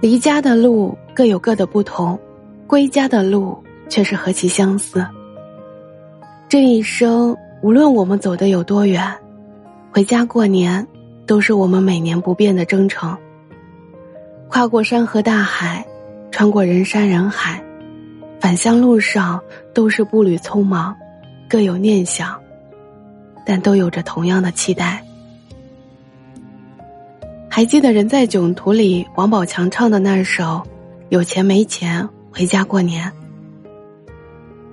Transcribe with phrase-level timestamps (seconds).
[0.00, 2.18] 离家的路各有各的不同，
[2.66, 5.06] 归家的路却是何其相似。
[6.48, 9.06] 这一生，无论我们走的有多远，
[9.92, 10.86] 回家过年，
[11.26, 13.14] 都是我们每年不变的征程。
[14.48, 15.86] 跨过山河大海，
[16.30, 17.62] 穿过人山人海，
[18.40, 19.38] 返乡路上
[19.74, 20.96] 都是步履匆忙，
[21.46, 22.40] 各有念想，
[23.44, 25.04] 但都有着同样的期待。
[27.60, 30.44] 还记得《人在囧途》里王宝强唱的那首
[31.10, 33.12] 《有钱没钱回家过年》。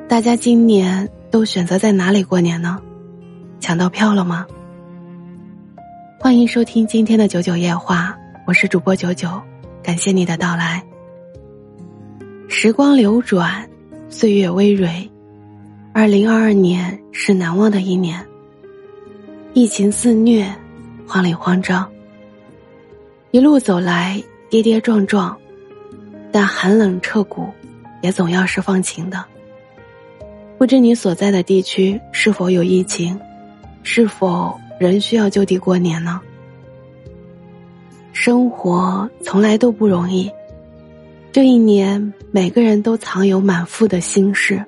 [0.08, 2.82] 大家今年都选择在哪里过年呢？
[3.60, 4.48] 抢到票了吗？
[6.18, 9.30] 欢迎收听今天的九九夜话，我是主播九九。
[9.84, 10.82] 感谢你的到来。
[12.48, 13.70] 时光流转，
[14.08, 15.12] 岁月微蕊，
[15.92, 18.26] 二零二二年是难忘的一年。
[19.54, 20.50] 疫情肆虐，
[21.06, 21.86] 慌里慌张。
[23.32, 25.38] 一路走来，跌跌撞撞，
[26.32, 27.50] 但寒冷彻骨，
[28.02, 29.24] 也总要是放晴的。
[30.58, 33.20] 不知你所在的地区是否有疫情，
[33.84, 36.22] 是否仍需要就地过年呢？
[38.14, 40.32] 生活从来都不容易，
[41.32, 44.64] 这一年每个人都藏有满腹的心事。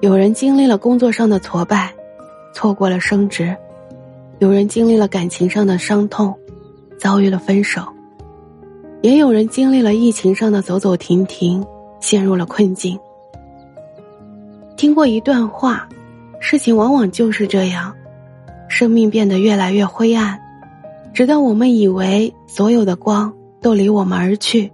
[0.00, 1.92] 有人经历了工作上的挫败，
[2.54, 3.54] 错过了升职；
[4.38, 6.34] 有人经历了感情上的伤痛，
[6.98, 7.82] 遭遇了分手；
[9.02, 11.64] 也有人经历了疫情上的走走停停，
[12.00, 12.98] 陷入了困境。
[14.76, 15.88] 听过一段话，
[16.40, 17.94] 事情往往就是这样，
[18.68, 20.38] 生命变得越来越灰暗。
[21.14, 24.70] 直到我们以为所有的光都离我们而去，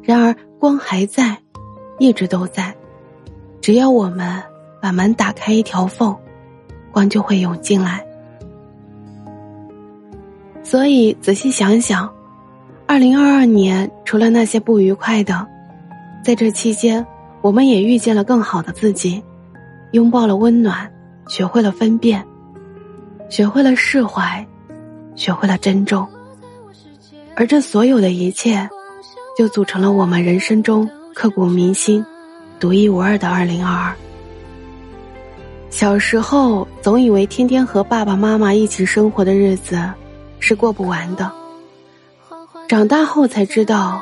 [0.00, 1.36] 然而光还在，
[1.98, 2.72] 一直都在。
[3.60, 4.40] 只要我们
[4.80, 6.16] 把门打开一条缝，
[6.92, 8.05] 光就会涌进来。
[10.66, 12.12] 所以仔细想想，
[12.88, 15.46] 二零二二年除了那些不愉快的，
[16.24, 17.06] 在这期间，
[17.40, 19.22] 我们也遇见了更好的自己，
[19.92, 20.92] 拥抱了温暖，
[21.28, 22.26] 学会了分辨，
[23.28, 24.44] 学会了释怀。
[25.14, 26.06] 学会了珍重，
[27.36, 28.68] 而这所有的一切，
[29.34, 32.04] 就组成了我们人生中刻骨铭心、
[32.60, 33.96] 独一无二的二零二二。
[35.70, 39.80] 小时候总以为天天和爸爸妈妈一起生活的日子
[40.48, 41.32] 是过不完的，
[42.68, 44.00] 长大后才知道，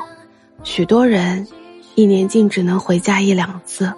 [0.63, 1.47] 许多人
[1.95, 3.91] 一年竟只能回家一两次。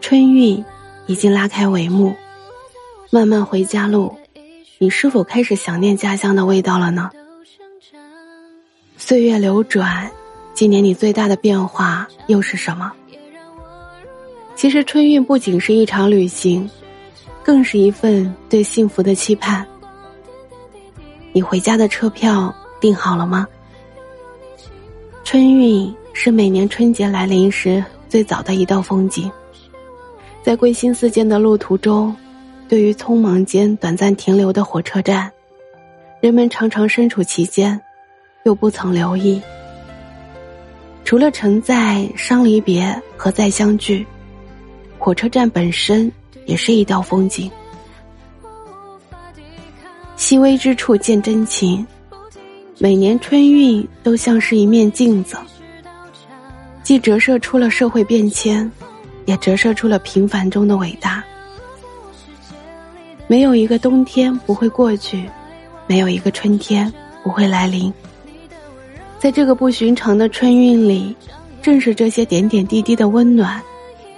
[0.00, 0.64] 春运
[1.06, 2.12] 已经拉开帷幕，
[3.10, 4.12] 漫漫回家路。
[4.78, 7.08] 你是否开始想念家乡的味道了呢？
[8.96, 10.10] 岁月流转，
[10.52, 12.90] 今年你最大的变化又是什么？
[14.56, 16.68] 其实春运不仅是一场旅行，
[17.44, 19.64] 更是一份对幸福的期盼。
[21.32, 23.46] 你回家的车票订好了吗？
[25.24, 29.30] 春运是每年春节来临时最早的一道风景，
[30.42, 32.14] 在归心似箭的路途中。
[32.68, 35.32] 对于匆忙间短暂停留的火车站，
[36.20, 37.80] 人们常常身处其间，
[38.44, 39.40] 又不曾留意。
[41.02, 44.06] 除了承载伤离别和再相聚，
[44.98, 46.12] 火车站本身
[46.44, 47.50] 也是一道风景。
[50.18, 51.86] 细微之处见真情，
[52.76, 55.36] 每年春运都像是一面镜子，
[56.82, 58.68] 既折射出了社会变迁，
[59.26, 61.22] 也折射出了平凡中的伟大。
[63.28, 65.24] 没有一个冬天不会过去，
[65.86, 66.92] 没有一个春天
[67.22, 67.90] 不会来临。
[69.20, 71.14] 在这个不寻常的春运里，
[71.62, 73.62] 正是这些点点滴滴的温暖，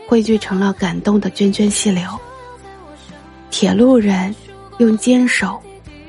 [0.09, 2.09] 汇聚成了感动的涓涓细流。
[3.50, 4.34] 铁路人
[4.78, 5.60] 用坚守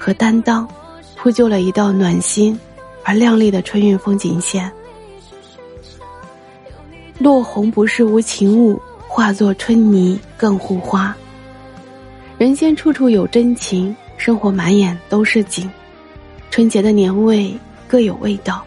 [0.03, 0.67] 和担当，
[1.16, 2.59] 铺就了一道暖心
[3.03, 4.72] 而亮丽的春运风景线。
[7.19, 11.16] 落红不是无情物，化作春泥更护花。
[12.39, 15.69] 人间处处有真情，生活满眼都是景。
[16.50, 17.56] 春节的年味
[17.88, 18.65] 各有味道，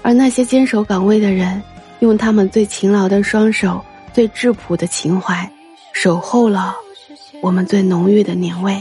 [0.00, 1.60] 而那些坚守岗位的人，
[1.98, 5.50] 用他们最勤劳的双手、最质朴的情怀，
[5.92, 6.72] 守候了
[7.42, 8.80] 我们最浓郁的年味。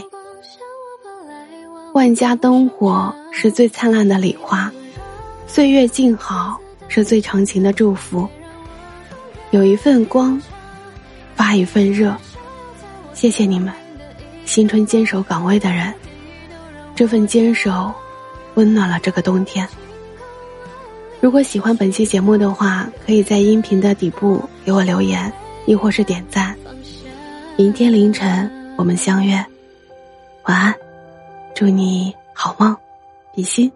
[1.97, 4.71] 万家灯火是最灿烂的礼花，
[5.47, 6.55] 岁月静好
[6.87, 8.29] 是最长情的祝福。
[9.49, 10.39] 有一份光，
[11.35, 12.15] 发一份热，
[13.15, 13.73] 谢谢你们。
[14.45, 15.91] 新春坚守岗位的人，
[16.95, 17.91] 这份坚守，
[18.53, 19.67] 温暖了这个冬天。
[21.19, 25.33] 如果喜欢本期节目的话，可以在音频的底部给我留言，
[25.65, 26.55] 亦或是点赞。
[27.55, 29.43] 明天凌晨我们相约，
[30.43, 30.75] 晚安，
[31.57, 32.77] 祝你好梦，
[33.33, 33.71] 比心。